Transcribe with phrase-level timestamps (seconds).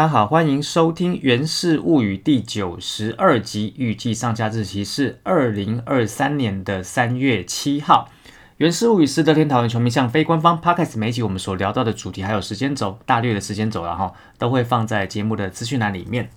[0.00, 8.08] 大家好，欢迎收听《源氏物语》第九十二集，预计上架日期是二零二三年的三月七号。
[8.56, 16.30] 《源氏物语》是乐天桃园球迷向非官方 podcast 每集我们所聊到的主题还有时间轴，大略的时间轴，然后都会放在节目的资讯栏里面。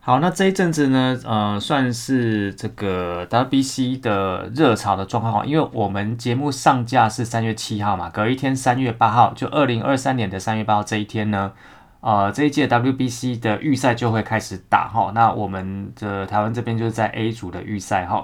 [0.00, 11.52] 好，那这一阵子呢，呃，算是这个 WBC 的热潮的状况，因为我们节目上架是三月七号嘛，隔一天三月八号，就二零二三年的三月八号这一天呢。
[12.04, 18.22] 呃，这一届 WBC 的预赛就会开始打哈，那我们的台湾这边就是在 A 组的预赛哈。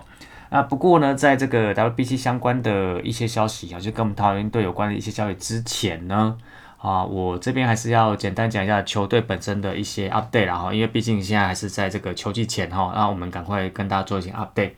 [0.51, 6.37] 那不过呢，在这个 WBC 相关的一些消息啊，就跟我们桃园队有关的一些消息之前呢，
[6.77, 14.73] 啊，我这边还是要简单讲一下球队本身的一些 update 啦哈，因为毕竟现在还是在这个秋季前哈，那我们赶快跟大家做一些 update。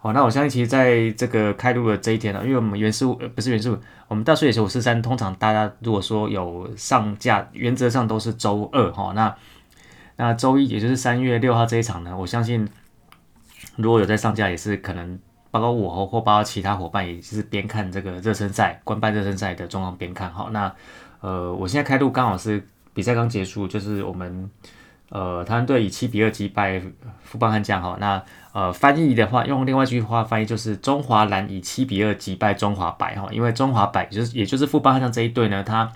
[0.00, 9.12] 好，那我相信其实在这个开录的这一天呢，因为我们原始呃不是原始我们大数也是五四三，通常大家如果说有上架，原则上都是周二哈。
[9.16, 9.34] 那
[10.14, 12.68] 那周一也就是三月六号这一场呢，我相信
[13.74, 15.18] 如果有在上架，也是可能
[15.50, 20.32] 包括我和或包括其他伙伴，也是边看这个热身赛、官办热身赛的状况边看。
[20.32, 20.72] 好，那
[21.20, 24.48] 呃，我现在开录刚好是比赛刚结束，就是我们。
[25.10, 26.78] 呃，台湾队以七比二击败
[27.22, 28.22] 富邦悍将哈，那
[28.58, 35.92] 呃翻译的话，用另外一句话翻译就是中华蓝以七比二击败中华白哈，因为中华白就是也就是富邦悍将这一队呢，他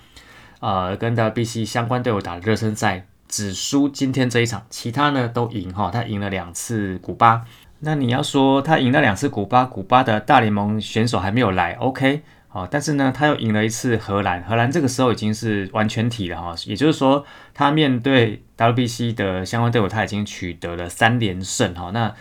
[0.61, 7.43] 呃跟 WBC 相关队伍打热身赛只输今天这一场，其他呢都赢哈，他赢了两次古巴，
[7.79, 12.21] 那你要说他赢了两次古巴，古巴的大联盟选手还没有来，OK。
[12.53, 21.89] 哦，但是呢，他又赢了一次荷兰，荷兰这个时候已经是完全体了哈，也就是说，他面对 WBC 的相关队伍，他已经取得了三连胜哈。
[21.91, 22.13] 那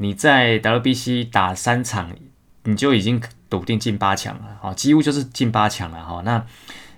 [0.00, 2.10] 你在 WBC 打三场，
[2.64, 6.22] 你就已经笃定进八强了，哈，几乎就是进八强了哈。
[6.24, 6.42] 那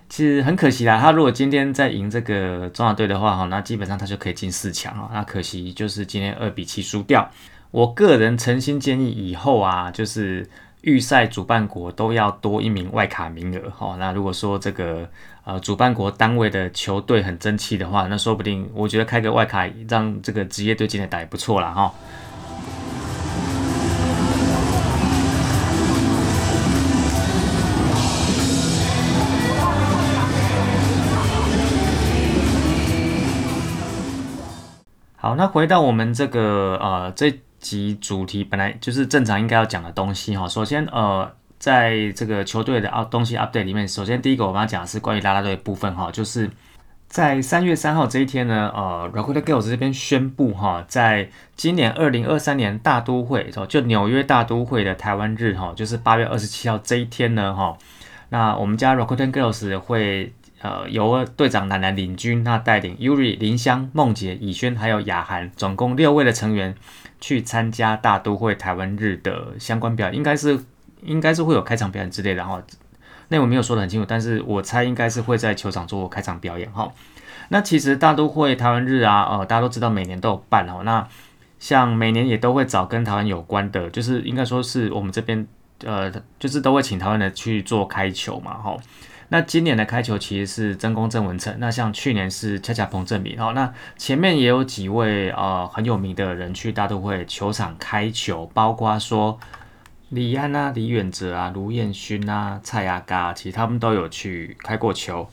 [0.07, 5.09] 其实很可惜啦，他如果今天再赢这个中华队的话哈，那基本上他就可以进四强哈。
[5.13, 7.29] 那可惜就是今天二比七输掉。
[7.71, 10.49] 我个人诚心建议以后啊，就是。
[10.83, 15.09] 预赛主办国都要多一名外卡名额，哈，那如果说这个
[15.45, 21.93] 呃主办国单位的球队很争气的话，那说不定我觉得开个外卡让这个职业队进来打也不错啦，哈。
[35.23, 37.33] 好，那回到我们这个呃这。
[37.63, 40.45] 集主题本来就是正常应该要讲的东西哈。
[40.49, 46.49] 首先，呃，在这个球队的啊东西 update 里面，首先第一个我们要讲的是关于拉拉队的部分哈，就是
[47.07, 57.77] 在三月三号这一天呢，呃 r o c k e t Girls 这边宣布哈，在今年二零二三年大都会，就纽约大都会的台湾日哈，就是八月二十七号这一天呢哈，
[58.27, 60.33] 那我们家 r o c k e t Girls 会。
[60.63, 66.73] 呃，由队长奶奶领军，那带领 Yuri、林香、梦洁、以轩还有雅涵，总共六位的成员
[67.19, 70.57] 去参加大都会台湾日的相关表演，应该是
[71.01, 72.63] 应该是会有开场表演之类的哈。
[73.27, 76.89] 那我没有说的很清楚，但是我猜应该是会在球场做开场表演哈。
[77.49, 80.83] 那其实大都会台湾日啊，呃，大家都知道每年都有办哦。
[80.85, 81.05] 那
[81.59, 85.45] 像每年也都会找跟台湾有关的，就是应该说是我们这边
[85.83, 86.09] 呃，
[86.39, 88.77] 就是都会请台湾的去做开球嘛，哈。
[89.33, 99.39] 那今年的开球其实是真功郑文成，那像去年是恰恰彭正明，哦，那前面也有几位呃很有名的人去大都会球场开球，包括说
[100.09, 105.27] 李安啊、李远哲啊、卢彦勋啊、蔡亚嘎，其实他们都有去开过球。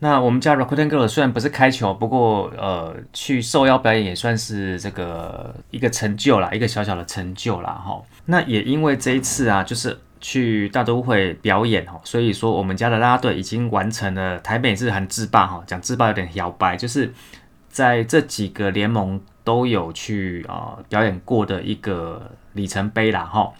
[0.00, 8.02] 那我们家 Rakuten Girl 虽然不是开球，不过呃去受邀表演也算是这个一个成就啦，一个小小的成就啦，哈。
[8.24, 9.96] 那也因为这一次啊，就是。
[10.26, 17.12] 去大都会表演哦，所以说我们家的拉队已经完成了台北是很自霸哈，讲自霸有点摇摆，就是
[17.68, 23.52] 在这几个联盟都有去啊表演过的一个里程碑啦哈。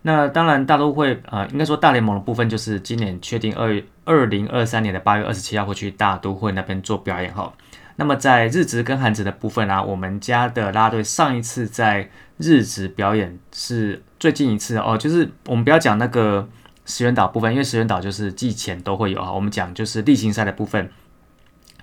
[0.00, 7.52] 那当然大都会啊，应该说大联盟的部分就是今年确定二二零二三年的八月二十七号会去大都会那边做表演哈。
[7.96, 16.48] 那么在日职跟韩职的部分啊，我们家的拉队上一次在日职表演是最近一次哦，就是我们不要讲那个
[16.84, 19.32] 石原岛部分，因为石原岛就是季前都会有啊。
[19.32, 20.90] 我们讲就是例行赛的部分。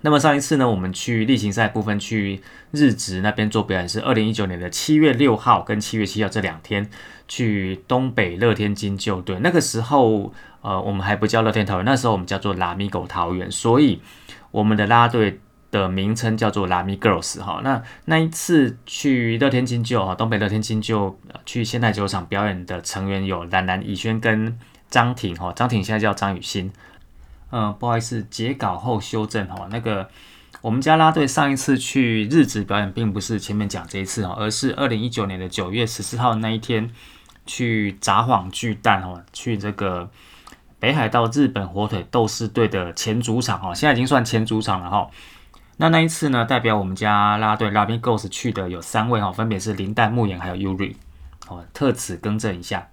[0.01, 2.41] 那么上一次呢，我们去例行赛部分去
[2.71, 6.89] 日职那边做表演是二零一九年的七月六号跟七月七号这两天
[7.27, 9.39] 去东北乐天金鹫队。
[9.39, 14.01] 那个时候呃，我们还不叫乐天桃园，那时候我们叫做拉米狗桃园，所以
[14.51, 15.39] 我们的拉队。
[15.71, 21.15] 的名称叫做拉米 girls 哈，那那一次去乐天金鹫哈，东北乐天金鹫
[21.45, 24.59] 去现代酒厂表演的成员有兰兰、以轩跟
[24.89, 26.69] 张挺哈，张挺现在叫张雨欣，
[27.51, 30.09] 嗯，不好意思，截稿后修正哈，那个
[30.59, 36.91] 我们家拉队上一次去日职表演，并不是前面讲这一次哈，而是二零一九年的九月十四号那一天
[37.45, 40.09] 去札幌巨蛋哈，去这个
[40.79, 45.09] 北海道日本火腿斗士队的前主场哈，现在已经算前主场了哈。
[45.81, 50.93] 那那一次呢，代表我们家拉队拉宾 Ghost 去的有三位哈，分别是林丹、木岩还有 Uri
[51.47, 52.89] 哦，特此更正一下。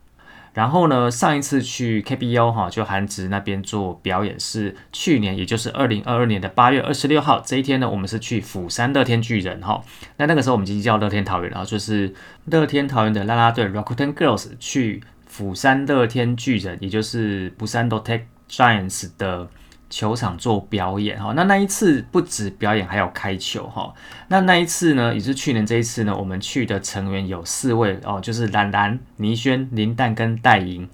[0.54, 9.82] 然后呢，上一次去 KBO 哈，就韩职那边做表演是去年，也就是二零二二年的八月二十六号这一天呢，我们是去釜山乐天巨人哈。
[10.16, 12.14] 那那个时候我们已经叫乐天桃园了，就是
[12.46, 19.46] 乐天桃园的啦啦队 Rakuten Girls 去釜山乐天巨人，也就是釜山 Lotte Giants 的。
[19.90, 23.92] 球场做表演哈，那那一次不止表演，还有开球哈。
[24.28, 30.88] 那那一次呢，也是去年这一次呢，我们去的成员有四位哦，就是兰兰、倪轩、林蛋跟戴莹。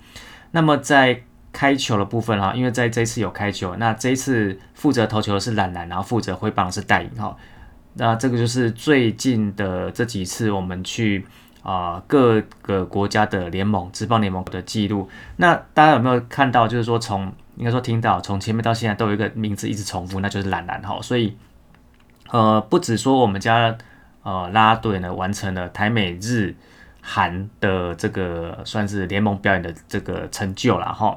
[0.52, 7.36] 那么在开球的部分哈，因为在这一次有开球，那这一次负责投球的是兰兰，然后负责挥棒的是戴莹哈。
[7.94, 11.24] 那这个就是最近的这几次我们去
[11.62, 15.08] 啊各个国家的联盟、职棒联盟的记录。
[15.36, 20.98] 那大家有没有看到，就是说从应该说听到从前面到现在都有一个名字一直重复，那就是懒懒哈。
[21.02, 21.36] 所以，
[22.30, 23.76] 呃，不止说我们家
[24.22, 26.54] 呃拉队呢完成了台美日
[27.00, 31.16] 韩的这个算是联盟表演的这个成就了哈。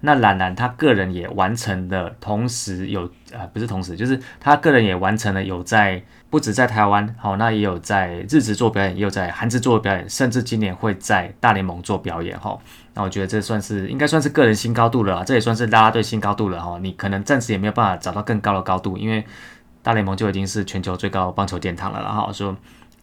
[0.00, 6.00] 那懒懒他个人也完成了，同时有呃不是同时，就是他个人也完成了有在
[6.30, 12.58] 不止在台湾好，那也有在日职做表演，也有在韩职做表演，甚至今年会在大联盟做表演哈。
[12.92, 16.78] 那我觉得这算是应该算是个人新高度了，这也算是拉拉队新高度了哈。
[16.82, 19.24] 你可能暂时也没有办法找到更高的高度，因为
[19.82, 22.54] 大联盟就已经是全球最高棒球殿堂了，然后说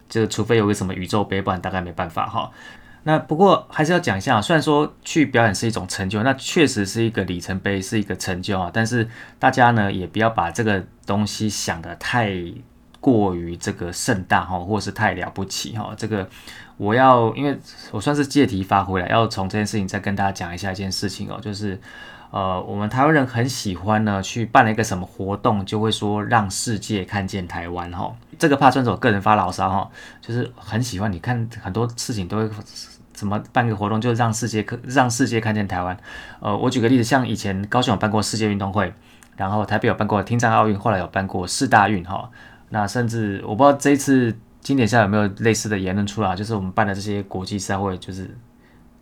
[0.07, 2.51] 就除非有个什么宇宙杯，不然大概没办法哈。
[3.07, 8.69] 那不过还是要讲一下，虽然说去表演是一种成就，那确实是一个里程碑，是一个成就啊。
[8.71, 9.07] 但是
[9.39, 12.31] 大家呢也不要把这个东西想得太
[13.05, 15.93] 过于这个盛大哈，或是太了不起哈。
[15.95, 16.27] 这个
[16.77, 17.55] 我要，因为
[17.91, 21.79] 我算是借题发挥了，要从这件事情再跟大家讲一下一件事情哦，就是
[22.31, 28.11] 呃，我们台湾人很喜欢呢去办了一个什么活动，就会说让世界看见台湾哈。
[28.39, 29.87] 这个怕算是我个人发牢骚哈，
[30.19, 32.49] 就是很喜欢，你看很多事情都会。
[33.15, 35.97] 怎么办个活动，就是让世界可让世界看见台湾？
[36.41, 38.93] 呃，我举个例子，像以前高雄有办过世界运动会，
[39.37, 42.29] 然后台北有办过听障奥运，后来有办过世大运哈。
[42.75, 48.29] 那甚至我不知道这一次经典下有没有类似的言论出来，就是我们办的这些国际赛会，就是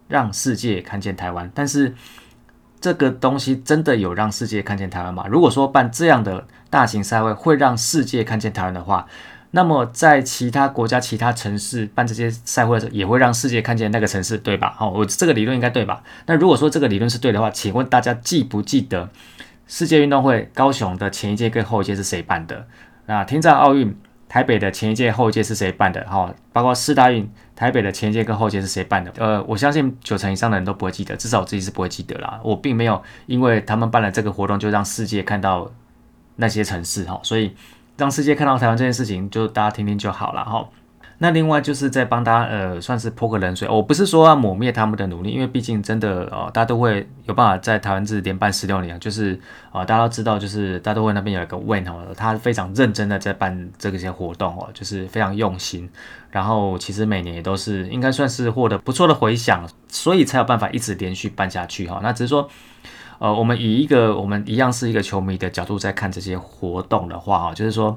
[0.08, 1.52] 让世界看见台湾。
[1.56, 1.96] 但是
[2.80, 5.26] 这个东西真的有让世界看见台湾吗？
[5.28, 9.08] 如果说办这样的大型赛会会让世界看见台湾的话，
[9.50, 14.76] 那么在其他国家、其他城市办这些赛会的时候，也会让世界看见那个城市，对吧？
[14.78, 16.04] 好，我这个理论应该对吧？
[16.28, 19.10] 那如果说这个理论是对的话，请问大家记不记得
[19.66, 22.68] 世界运动会高雄的前一届跟后一届是谁办的？
[23.06, 23.96] 那听障奥运
[24.28, 26.04] 台北的前一届、后一届是谁办的？
[26.06, 29.12] 哈，包括四大运台北的前一届跟后一届是谁办的？
[29.18, 32.40] 呃，我相信九成以上的人都不会记得，至少我自己是不会记得啦。
[32.44, 35.72] 我并没有因为他们办了这个活动就让世界看到
[36.38, 37.56] 那些城市，哈，所以。
[37.96, 40.68] 让世界看到台湾这件事情，就大家听听就好了哈。
[41.24, 43.66] 那另外就是在帮他呃，算是泼个冷水。
[43.70, 49.40] 我不是说要抹灭他们的努力，因为毕竟真的呃，大家都会有办法在台湾这连办十六年，就是
[49.72, 55.90] 啊，大家都知道，就是大都会那边有一个 Win 哦，他非常认真的在办这些活动哦，就是非常用心。
[56.30, 62.02] 然后其实每年也都是应该算是获得不错的回响，所以才有办法一直连续办下去哈。
[62.04, 62.50] 那只是说。
[63.20, 67.96] 呃，我们以一个我们一样是一个球迷的角度在看这些活动的话，哈，就是说，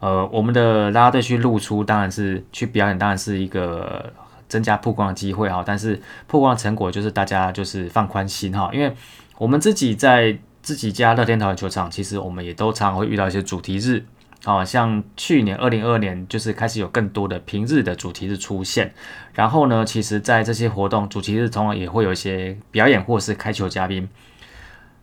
[0.00, 4.12] 呃，我们的拉拉队去露出，当然是去表演，当然是一个
[4.48, 5.62] 增加曝光的机会哈。
[5.66, 8.94] 但是曝光的成果就是大家就是放宽心哈，因为
[9.38, 14.04] 我们自己在自己家乐天桃园球场，其实我们也都常常会遇到一些主题日，
[14.44, 18.92] 啊，像去年二零二二年就是开始有更多的平日的主题日出现，
[19.32, 24.08] 然后呢，其实在这些活动主题日同样也会有一些表演或是开球嘉宾。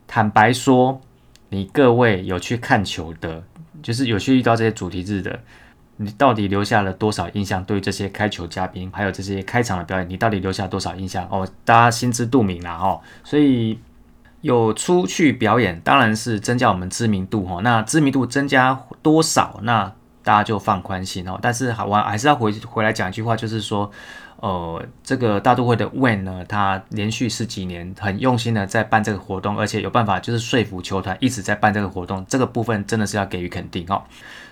[0.05, 1.01] 坦白说，
[1.49, 3.43] 你各位有去看球的，
[3.81, 5.39] 就是有去遇到这些主题日的，
[5.97, 7.63] 你到底留下了多少印象？
[7.63, 11.27] 对于这些开球嘉宾，还有这些开场的表演，你到底留下多少印象？
[11.31, 13.01] 哦，大家心知肚明啦，哈。
[13.23, 13.79] 所以
[14.41, 17.61] 有出去表演，当然是增加我们知名度，哈。
[17.63, 19.91] 那知名度增加多少，那
[20.23, 21.39] 大家就放宽心哦。
[21.41, 23.91] 但是好，我还是要回回来讲一句话，就是说。
[24.43, 34.03] 呃，这个大都会的 When 呢，他连续十几年很用心的在办这个活动，而且有办法就是说服球团一直在办这个活动，这个部分真的是要给予肯定哦。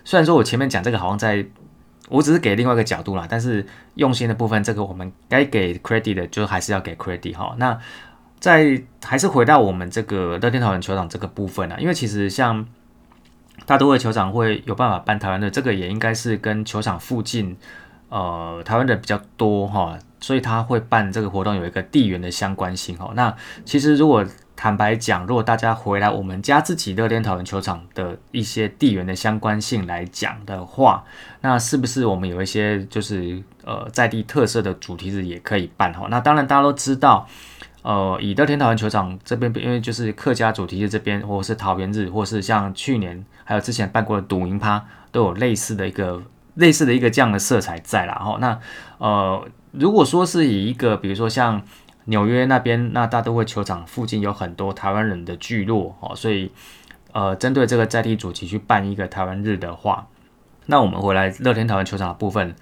[0.06, 1.46] 虽然说我前面讲这个好像在，
[2.08, 7.54] 我只是给另外一个角度啦，但是用心的部分，这个我们该给 credit 的就还是要给 credit 哈。
[7.58, 7.78] 那
[8.40, 12.66] 在还是回到我们这个乐天桃园球场这个部分呢，因为其实像
[13.66, 17.58] 大都会球场会有办法办台湾的，这个也应该是跟球场附近
[18.12, 23.12] 呃台湾人比较多哈，所以他会办这个活动有一个地缘的相关性哈。
[23.16, 23.34] 那
[23.66, 24.24] 其实如果
[24.56, 31.04] 坦白讲，如果大家回来我们家自己乐天桃园球场的一些地缘的相关性来讲的话，
[31.42, 36.06] 那是不是我们有一些就是呃在地特色的主题日也可以办哈？
[36.12, 37.26] 那当然大家都知道，
[37.82, 46.22] 呃，以乐天桃园球场这边，因为就是客家主题日这边，或是桃园日，或是像去年还有之前办过的赌赢趴，都有类似的一个
[46.56, 48.16] 类似的一个这样的色彩在啦。
[48.16, 48.60] 哈，那
[48.98, 51.62] 呃，如果说是以一个比如说像。
[52.06, 56.52] 纽约那边，那大都会球场附近有很多台湾人的聚落哦，所以
[57.12, 60.08] 呃，针对这个在地主题去办一个台湾日的话，
[60.66, 62.56] 那我们回来乐天台湾球场的部分，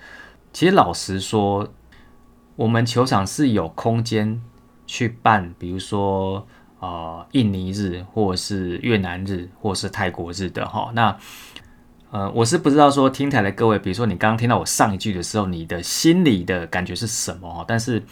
[0.52, 1.70] 其实老实说，
[2.58, 4.42] 我们球场是有空间
[4.86, 6.46] 去办，比如说
[6.82, 10.92] 呃印尼日，或是越南日，或是泰国日的哈。
[10.94, 11.18] 那
[12.12, 17.66] 呃，我是不知道说听台的各位，比如说你刚刚听到我上一句的时候，你的心里的感觉是什么哈？
[17.68, 18.04] 但是。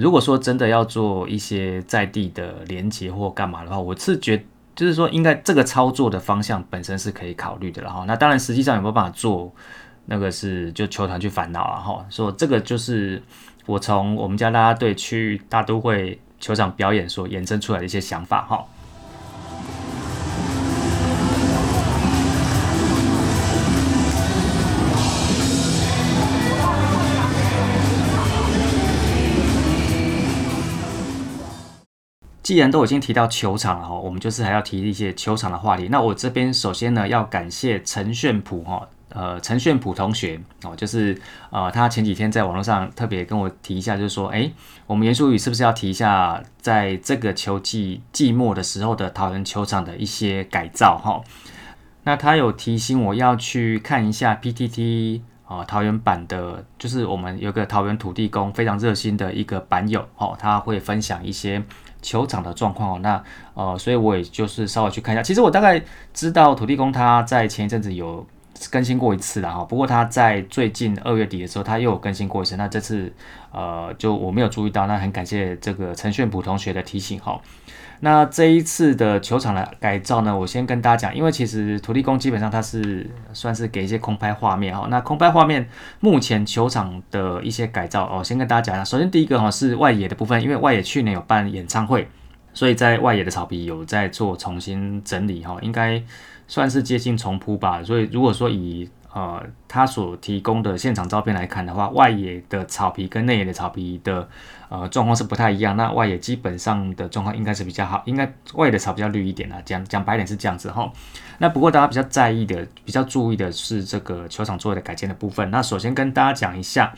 [0.00, 4.40] 如果说真的要做一些在地的连接或干嘛的话，我是觉
[4.76, 8.04] 就是说应该这个操作的方向本身是可以考虑的了哈。
[8.06, 9.52] 那当然实际上有没有办法做，
[10.06, 12.06] 那个是就球团去烦恼了哈。
[12.10, 13.20] 说这个就是
[13.66, 18.64] 我从我们家啦啦队去大都会球场表演所衍生出来的一些想法哈。
[32.48, 35.88] 既然都已经提到球场了哈，我们就是还要提一些球场的话题。
[35.90, 44.50] 那我这边首先呢要感谢陈炫普哈，呃陈炫普同学哦，就是呃他前几天在网络上特别跟我提一下，就是说，哎，
[44.86, 51.20] 我们严肃语是不是要提一下，在这个球季季末的时候的桃园球场的一些改造哈？
[52.04, 61.62] 那他有提醒我要去看一下 PTT 啊桃园版的，就是我们有个桃园土地公非常热心的一个版友哦，他会分享一些。
[62.00, 63.22] 球场的状况哦，那
[63.54, 65.22] 呃，所以我也就是稍微去看一下。
[65.22, 68.24] 其实我大概知道土地公他在前一阵子有
[68.70, 72.56] 更新过一次了哈，不过他在最近二月底的时候他又有更新过一次。
[72.56, 73.12] 那这次
[73.52, 77.40] 呃，就我没有注意到，那很感谢这个陈炫普同学的提醒哈。
[78.00, 84.86] 那这一次的球场的改造呢，我先跟大家讲，因为其实土地公基本上它是算是给一些空拍画面哈。
[84.88, 88.84] 那空拍画面目前球场的一些改造哦，先跟大家讲一下。
[88.84, 92.06] 首先第一个哈是外野的部分，因为外野去年有办演唱会，
[92.54, 96.00] 所以在外野的草皮有在做重新整理哈，应该
[96.48, 97.80] 算是接近重铺吧。
[97.84, 104.28] 所以如果说以呃，他所提供的现场照片来看的话，外野的草皮跟内野的草皮的
[104.68, 105.74] 呃状况是不太一样。
[105.76, 109.60] 那外野基本上的状况应该是比较好，应该外野的草比较绿一点啊。
[109.64, 110.92] 讲讲白点是这样子哈。
[111.38, 115.50] 那不过大家比较在意的、比较注意的是这个球场座位的改建的部分。
[115.50, 116.92] 那首先跟大家讲一下，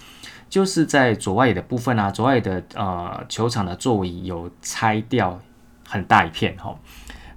[0.49, 5.40] 就是在左外野的部分啊，左外野的呃球场的座椅有拆掉
[5.88, 6.76] 很大一片哈。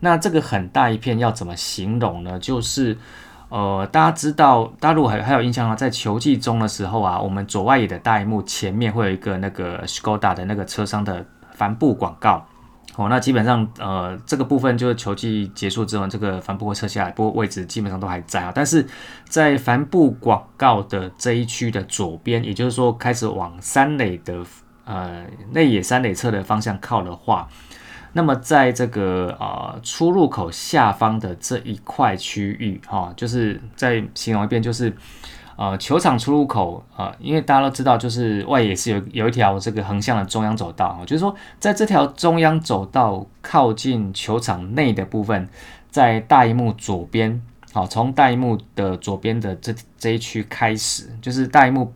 [0.04, 2.38] 那这个很大一片要怎么形容呢？
[2.38, 2.96] 就是。
[3.50, 12.44] 呃，大家知道，大陆还还有印象啊，在球季中的时候啊，我们左外野的大荧幕前面会有一个那个 Skoda 的那个车商的帆布广告。
[12.96, 18.52] 哦，那基本上呃，这个部分就是球季结束之后，这个帆布会撤下来，不过位置基本上都还在啊。
[18.56, 18.84] 但是
[19.30, 24.44] 在帆布广告的这一区的左边，也就是说开始往三垒的
[24.86, 27.48] 呃内野三垒侧的方向靠的话。
[28.16, 34.96] 那么在这个呃出入口下方的这一块区域，哈，就是再形容一遍，就是
[35.56, 45.50] 呃球场出入口啊，因为大家都知道，就是外野是有有一条这个横向的中央走道，就是说在这条中央走道靠近球场内的部分，
[45.90, 47.42] 在大荧幕左边，
[47.74, 51.94] 好，从大荧幕的左边的这这一区开始，就是大荧幕。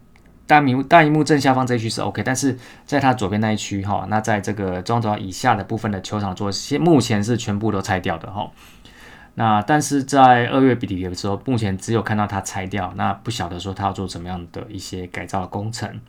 [0.48, 8.50] 大屏大荧幕正下方这一区是 OK，但是在它左边那一区哈，那在这个中轴以下的部分的球场座现目前是全部都拆掉的哈。
[9.36, 16.00] 那但是在二月底的时候，目前只有看到它拆掉，那不晓得说它要做什么样的一些改造工程。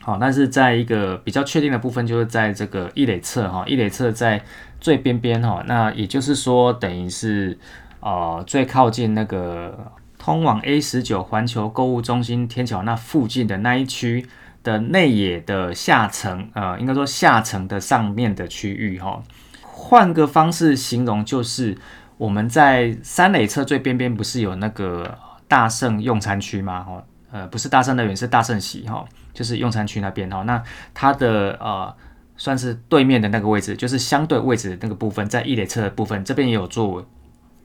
[0.00, 4.42] 好，但是在一个比较确定的部分，就是在这个一垒侧哈，一垒侧在
[4.78, 7.58] 最边边哈，那也就是说等于是
[8.00, 9.92] 呃最靠近那个。
[10.22, 14.26] 通往 A 十九环球购物中心天桥那附近的那一区
[14.62, 19.22] 的内野的下层，呃，应该说下层的上面的区域哈。
[19.62, 21.74] 换个方式形容，就是
[22.18, 25.16] 我们在三垒侧最边边不是有那个
[25.48, 26.82] 大圣用餐区吗？
[26.82, 30.42] 哈，呃，不是大圣乐园，是大圣喜哈，就是用餐区那边哈。
[30.42, 30.62] 那
[30.92, 31.96] 它的呃，
[32.36, 37.06] 算是对面的那个位置，就是相对位置的那个部分，在一垒侧的部分，这边也有做。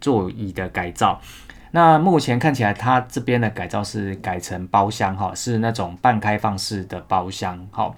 [0.01, 1.19] 座椅的改造。
[1.75, 7.67] 那目前看起来，它这边的改造是改成包厢哈，是那种半开放式的包厢。
[7.69, 7.93] 好，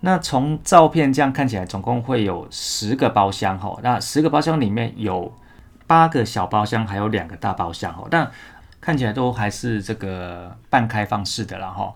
[0.00, 3.78] 那从照片这样看起来，总共会有十个包厢哈。
[3.82, 5.30] 那十个包厢里面有
[5.86, 8.06] 八个小包厢，还有两个大包厢哈。
[8.10, 8.30] 但
[8.80, 11.94] 看起来都还是这个半开放式的了哈。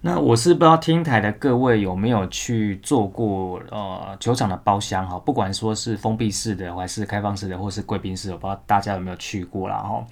[0.00, 10.02] 那我是不知道听台的各位有没有去做过呃球场的包厢哈，不管说是封闭式的还是开放式的，或是贵宾室，我不知道大家有没有去过啦哈。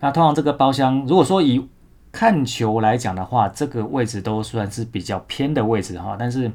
[0.00, 1.68] 那通常这个包厢，如果说以
[2.10, 6.16] 看球来讲的话，这个位置都算是比较偏的位置哈。
[6.18, 6.50] 但是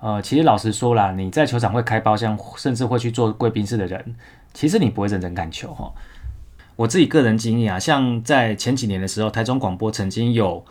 [0.00, 4.14] 呃，其实老实说啦，你在球场会开包厢，甚至会去做贵宾室的人，
[4.52, 5.90] 其实你不会认真看球哈。
[6.76, 10.64] 我自己个人经验啊，像在前几年的时候，台中广播曾经有。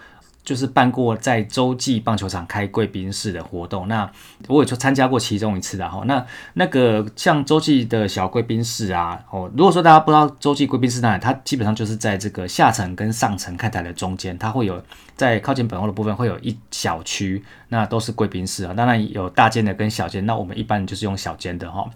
[0.46, 4.10] 就是办过在洲际棒球场开贵宾室的活动，那
[4.48, 6.04] 我也就参加过其中一次的哈。
[6.06, 6.24] 那
[6.54, 14.82] 那个像洲际的小贵宾室啊，哦，如果说大家不知道洲际贵宾室哪里，它基本上就是在这个下层跟上层看台的中间，它会有
[15.16, 18.74] 在靠近本后的部分会有一小区，那都是贵宾室啊。
[18.74, 21.90] 当然有大间的跟小间，那我们一般就是用小间的哈。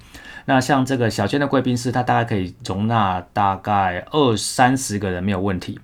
[0.46, 5.80] 那像这个小间的贵宾室，它大概可以容纳大概二三十个人没有问题。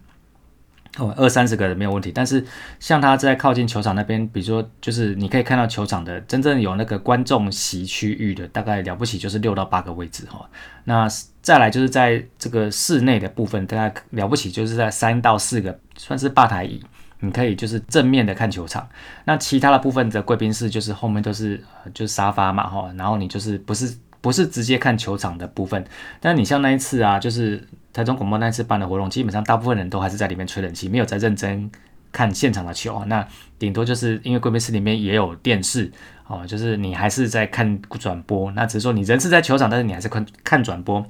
[0.97, 2.43] 哦，二三十个人没有问题，但是
[2.79, 10.49] 像他在靠近球场那边，比如说就是你可以看到球场的真正有那个观众席区域的，大概了不起就是六到八个位置哈。
[10.85, 11.05] 那
[11.41, 16.81] 再来就是在这个室内的部分，大概了不起就是在三到四个，算是吧台椅，
[17.19, 18.87] 你可以就是正面的看球场。
[19.25, 21.61] 那其他的部分的贵宾室就是后面都是
[21.93, 23.93] 就是沙发嘛哈，然后你就是不是
[24.25, 25.85] 不是直接看球场的部分，
[26.19, 27.63] 但你像那一次啊，就是。
[27.95, 31.71] 台中广播那次办的活动，基本上大部分人都还是在里面吹冷气，没有在认真
[32.11, 33.01] 看现场的球。
[33.05, 33.25] 那
[33.57, 35.89] 顶多就是因为贵宾室里面也有电视
[36.27, 38.51] 哦，就是你还是在看转播。
[38.51, 41.05] 那只是说你人是在球场，但是你还是看看转播，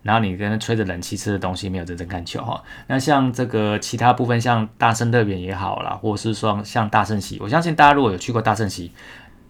[0.00, 2.62] 然后你跟吹着冷气吃的东西，没有认真看球哈。
[2.86, 8.90] 那像这个其他部分，像大圣乐园也好啦，或是说像大圣喜，我相信大家如果有去过大圣喜。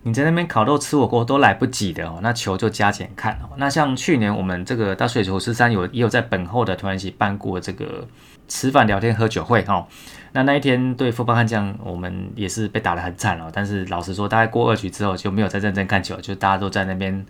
[0.03, 3.51] 你在那边烤肉吃火锅都来不及的哦，那球就加减看哦。
[3.57, 8.07] 那像去年我们这个大水球十三有也有在本后的团一起办过这个
[8.49, 9.87] 吃饭聊天喝酒会哈。
[10.33, 13.51] 那那一天对富邦悍将我们也是被打得很惨哦。
[13.53, 17.27] 但是老实说，大概过二局之后就没有再认真看球，就大家都在那边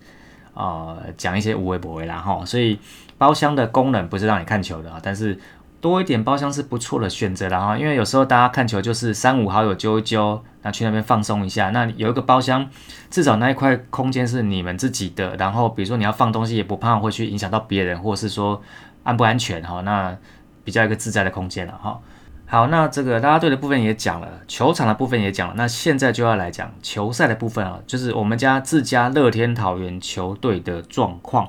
[0.55, 2.45] 呃讲一些无为不为啦哈。
[2.45, 2.79] 所以
[3.19, 5.39] 包厢的功能不是让你看球的啊，但是。
[5.81, 11.71] 多一点包厢是不错的选择了哈，因为有时候大家看球就是三五好友揪一揪，那去那边放松一下。
[11.71, 12.69] 那有一个包厢，
[13.11, 18.61] 至少那一块空间是你们自己的，然后比如说你要放东西，也不怕会去影响到别人，或是说
[19.05, 20.15] 安不安全哈，那
[20.63, 21.99] 比较一个自在的空间了哈。
[22.45, 31.49] 好，那这个大家队的部分也讲了，球场的部分也讲了，那现在就要来讲球赛的部分啊，就是我们家自家乐天桃园球队的状况。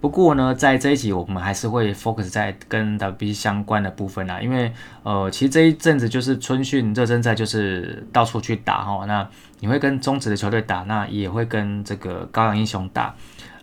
[0.00, 9.04] 不过呢，在这一集我们还是会 focus 在跟 WBC 相关的部分啦，因为呃，其实这一阵子就是春训热身赛，就是到处去打哈。
[9.06, 13.12] 那你会跟中职的球队打，那也会跟这个高阳英雄打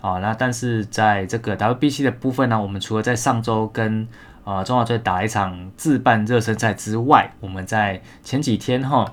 [0.02, 0.20] 啊。
[0.20, 4.06] 那但是在这个 WBC 的部分呢，我们除了在上周跟
[4.44, 9.06] 呃中华队打一场自办热身赛之外，我们在前几天哈，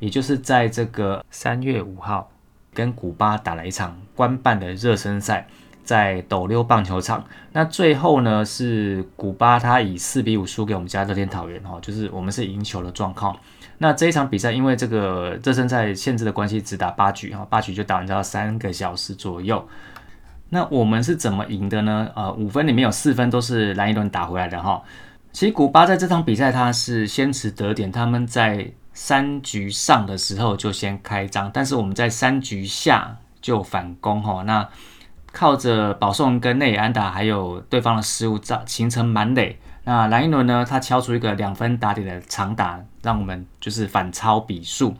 [0.00, 2.30] 也就是在这个三月五号
[2.74, 5.46] 跟古巴打了一场官办的热身赛。
[5.88, 13.34] 在斗六棒球场，那最后呢是古巴，他以四比五输给我们家乐天桃园哈，就是我们是赢球的状况。
[13.78, 19.66] 那这一场比赛因为这个热身赛限制的关系，只打八局哈，八局就打完要三个小时左右。
[20.50, 22.10] 那我们是怎么赢的呢？
[22.14, 24.82] 呃，五分里面有四分都是蓝一轮打回来的哈。
[25.32, 34.42] 其实古巴在这场比赛他是先持得点，他们在三局上的时候就先开张，但是我们在三局下就反攻哈。
[34.42, 34.68] 那
[35.32, 39.58] 靠着保送跟内安打，还有对方的失误造形成满垒。
[39.84, 40.66] 那蓝一伦呢？
[40.68, 44.94] 他敲出一个两分打点的长打，让我们就是反超比数。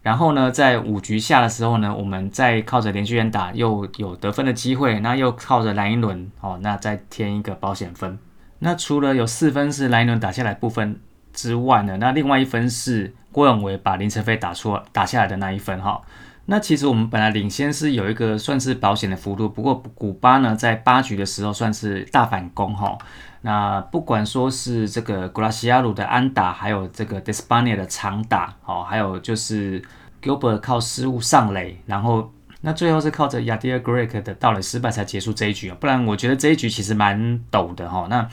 [0.00, 8.18] 然后呢，在五局下的时候呢，我们再靠着连续安打又有得分的机会，那又靠着蓝一伦哦，那再添一个保险分。
[8.60, 10.98] 那除了有四分是蓝一伦打下来部分
[11.32, 16.00] 之外呢，那另外一分是郭永维把林晨飞打出打下来的那一分哈。
[16.46, 22.98] 那其实我们本来领先是有一个算是保险的幅度，不过古巴呢在八局的时候算是大反攻哈。
[23.42, 29.82] 那不管说是这个古拉西亚鲁的安打，还有这个 Despania 的长打，哦，还有就是
[30.20, 35.76] Gilbert 靠失误上垒，然后那最后是靠着 Yadir Greg 的盗垒失败才结束这一局啊。
[35.80, 38.06] 不然我觉得这一局其实蛮陡的哈。
[38.10, 38.28] 那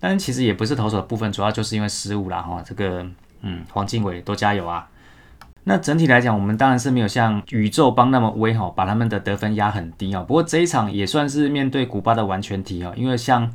[0.00, 2.62] 但其实也不是投手的部分，主要就是因为失误了哈。
[2.64, 3.04] 这个
[3.42, 4.88] 嗯，黄靖伟多加油啊！
[5.68, 10.22] 那整体来讲，我们当然是没有像宇宙帮那么威哈，把他们的得分压很低啊。
[10.22, 13.52] 不过这一场也算是面对古巴的完全体啊，因为像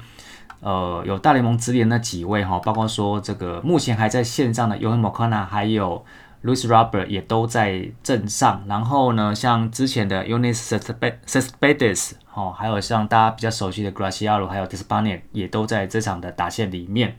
[0.60, 6.06] 呃有大联盟资历的那几位哈，包括说这个目前还在线上的 Yohan Moncada 还有
[6.44, 8.64] Louis Robert 也都在阵上。
[8.68, 10.78] 然后呢，像之前的 Unis
[11.26, 17.18] Cespedes 哦，还有像大家比较熟悉的 Graciano 还有 d i s p a n e 也都在这场的打线里面。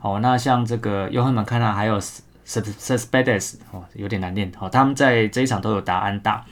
[0.00, 2.00] 哦，那像这个 Yohan Moncada 还有
[2.46, 6.44] Cespedes 哦，有点难念哦，他们在这一场都有打安打。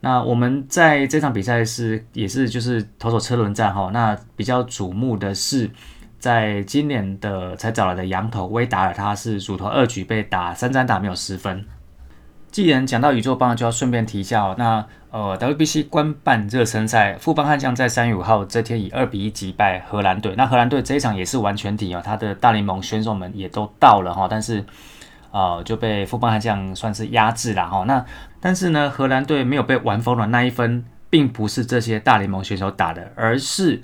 [0.00, 5.68] 那我们在这场比赛是也是就是投手车轮战哈，那比较瞩目的是，
[6.20, 11.64] 在今年的才找来的羊头威达尔，他是主投二局被打三战打没有失分。
[12.52, 20.34] 既然讲到宇宙棒，就要顺便提一下哦，那呃 WBC 官办热身赛，富邦悍将在三月五号这天以二比一击败荷兰队。
[20.36, 24.64] 那荷兰队这一场也是完全体哦，他的大联盟选手们也都到了哈，但是。
[25.30, 27.84] 呃，就被富邦悍将算是压制了哈。
[27.86, 28.04] 那
[28.40, 33.82] 但是呢，荷兰队没有被玩疯的那一分，并不是这些大联盟选手打的，而是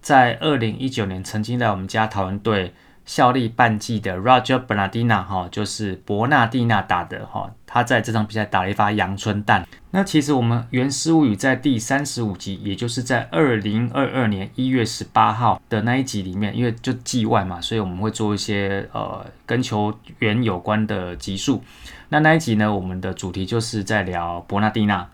[0.00, 2.74] 在二零一九年曾经在我们家讨论队。
[3.04, 9.66] 效力半季的 Roger Bernardina 哈，就是伯纳蒂娜打的哈，他在这场比赛打了一发阳春弹。
[9.90, 21.62] 那其实我们原始物语在第三十五集，也就是在二零二二年一月十八号的那一集里面，因为就季外嘛，所以我们会做一些呃跟球员有关的集数。
[22.08, 25.08] 那那一集呢，我们的主题就是在聊伯纳蒂娜。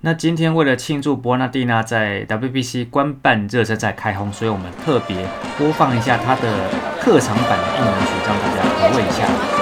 [0.00, 5.26] 那今天为了庆祝伯纳蒂娜在 WBC 官办热身赛开轰，所以我们特别
[5.58, 9.57] 播放一下他的特长版的应援曲，让大家回味一下。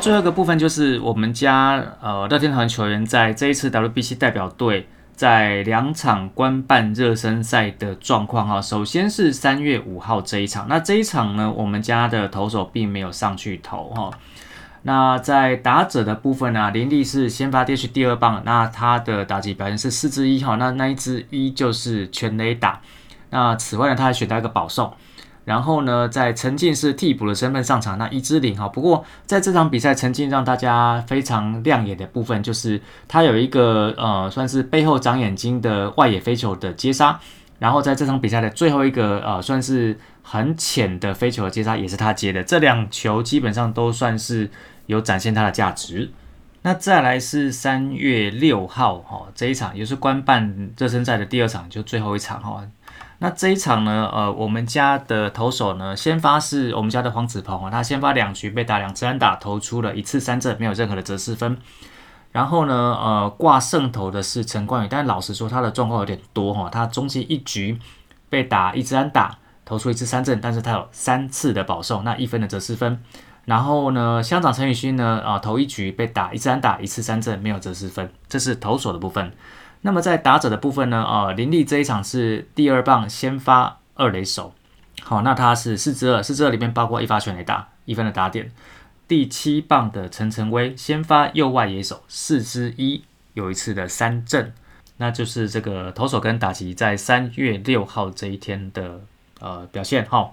[0.00, 8.62] 最后一个部分就是我们家呃乐天团球员在这一次 WBC 代表队在两场官办热身赛的状况哈。
[8.62, 14.10] 首先是三月五号这一场，那这一场呢，我们家的投手并没有上去投哈。
[14.82, 22.80] 那在打者的部分呢，林立是先发 DH 第二棒，那他的打击表现是四支一哈，那那一支一就是全垒打。
[23.30, 24.94] 那此外呢，他还选到一个保送。
[25.48, 28.68] 然后呢，在陈进是替补的身份上场，那一支零哈。
[28.68, 37.18] 不过在这场比赛，陈进让大家非常亮眼的部分，就是他有一个呃，算是背后长眼睛的外野飞球的接杀。
[37.58, 42.44] 然后在这场比赛的最后一个呃，算是很浅的飞球的接杀，也是他接的。
[42.44, 44.50] 这两球基本上都算是
[44.84, 46.10] 有展现他的价值。
[46.60, 52.62] 那再来是三月六号哈，这一场也是官办热身赛的第二场，就最后一场哈。
[53.20, 61.58] 那这一场呢，呃，我们家的投手呢，先发是我们家的黄子鹏啊，他先发两局被打两次安打，投出了一次三振，没有任何的折失分。
[62.30, 67.76] 然后呢，呃，挂胜投的是陈冠宇，但老实说他的状况有点多哈，他中期一局
[68.28, 73.02] 被打一支安打，投出一次三振，但是他有三次的保送，那一分的折失分。
[73.46, 79.32] 然后呢，乡长陈宇勋呢，啊，头一局被打一支安打，一次三振，没有折失分，这是投手的部分。
[79.82, 81.04] 那么在打者的部分呢？
[81.04, 84.52] 呃，林立这一场是第二棒先发二垒手，
[85.02, 88.50] 好，那他是四支二，四支二里面包括一发全垒打，一分的打点。
[89.06, 94.52] 第七棒的陈晨威先发右外野手，四支一，有一次的三振，
[94.98, 99.00] 那就是这个投手跟打击在三月六号这一天的
[99.40, 100.30] 呃表现，哈。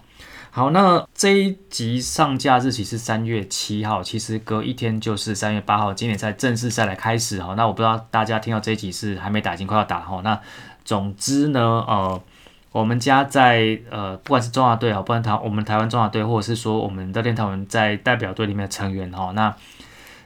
[0.56, 7.56] 好，那这一集上架日期是三月七号，其实隔一天就是三月八号，今年赛正式赛来开始哈。
[7.56, 10.22] 那我不知道大家听到这一集是还没打，已经快要打哈。
[10.24, 10.40] 那
[10.86, 12.24] 总之呢，呃，
[12.72, 19.54] 我们家在呃，不管是中华队啊，不管台我们台湾中华队，或者是说我们的练台湾在代表队里面的成员哈，那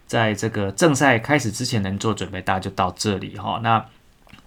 [0.06, 3.60] 在这个正赛开始之前能做准备，大家就到这里哈。
[3.63, 3.84] 那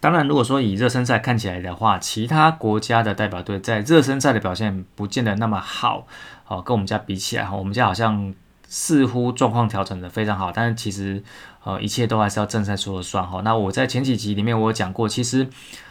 [0.03, 6.09] 当然，如果说以热身赛看起来的话，其他国家的代表队在热身赛的表现不见得那么好，
[6.49, 8.35] 哦，跟我们家比起来哈，我们家好像
[8.67, 11.23] 似乎状况调整的非常好，但是其实
[11.63, 13.43] 呃一切都还是要正赛说了算哈。
[13.43, 15.49] 那我在前几集里面我有讲过，其实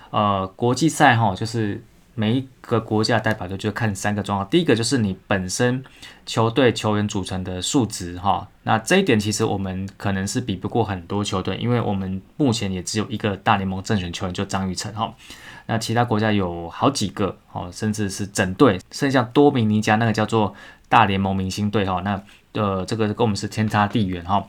[0.09, 1.81] 呃国际赛哈就是。
[2.21, 5.83] 每一个国家代表队就看三个状况，第一个就是你本身
[6.23, 15.11] 球队球员组成的数值哈，那这一点其实我们可能是比不过很多球队，因为我们目前也只有一个大联盟正选球员就张玉成哈，
[15.65, 20.53] 那其他国家有好几个哦，甚至是整队，剩下多米尼加那个叫做
[20.87, 22.21] 大联盟明星队哈，那
[22.53, 24.45] 呃这个跟我们是天差地远哈。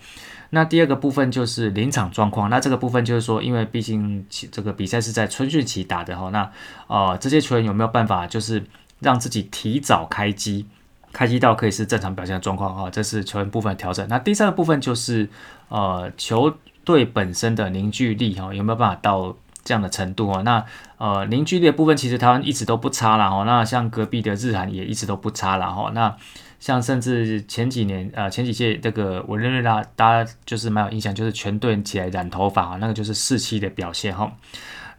[0.55, 6.51] 那第二个部分就是临场状况，那这个部分就是说，因为毕竟这个比赛是在春训期打的哈，那
[6.88, 8.62] 呃这些球员有没有办法就是
[9.01, 10.67] 让自己提早开机，
[11.11, 14.07] 开机到可以是正常表现的状况哈，这是球员部分调整。
[14.11, 15.27] 那第三个部分就是
[15.69, 16.53] 呃球
[16.85, 19.35] 队本身的凝聚力哈，有没有办法到
[19.65, 20.43] 这样的程度哦。
[20.43, 20.62] 那
[20.99, 23.45] 呃凝聚力的部分，其实台湾一直都不差啦哦。
[23.47, 25.91] 那像隔壁的日韩也一直都不差啦哦。
[25.95, 26.15] 那
[26.62, 34.33] 像甚至前几年呃前几届这个我认为大大家就是蛮有印象，就是全队起来染头发啊，那个就是士气的表现哈。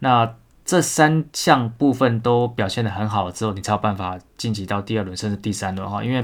[0.00, 0.30] 那
[0.62, 6.04] 这三项部分都表现的很好之后，你才有办法晋级到第二轮甚至第三轮哈。
[6.04, 6.22] 因为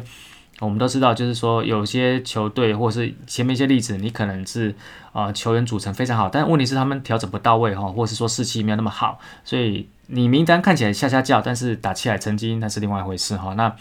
[0.58, 4.74] 我们都知道，就是说有些球队或是前面一些例子，你可能是
[5.12, 13.54] 啊球员组成非常好，但问题是他们调整不到位哈，或者是说士气没有那么好，所以你名单看起来下下叫，但是打起来成绩那是另外一回事哈。
[13.54, 13.74] 那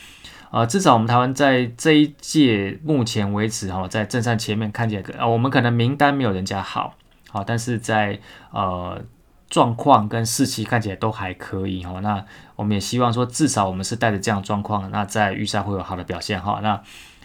[0.51, 6.95] 呃至少我们台湾在这一届目前为止哈，在正赛前面看起来呃我们可能名单没有人家好，
[7.29, 8.19] 好，但是在
[8.51, 9.01] 呃。
[9.49, 12.23] 状况跟士气看起来都还可以哈，那
[12.55, 16.79] 我们也希望说至少我们是带着这样状况，那在预赛会有好的表现哈，那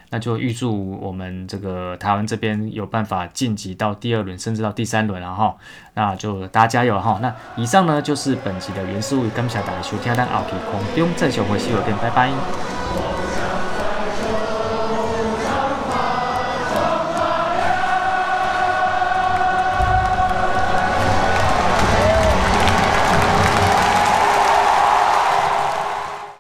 [0.09, 5.55] 那就预祝我们这个台湾这边有办法晋级到第二轮，甚至到第三轮了哈，
[5.93, 7.19] 那就大家加油哈。
[7.21, 13.14] 那以上呢就是本集的元素，感谢大家收听，咱后期空中再相会，希望见，拜拜。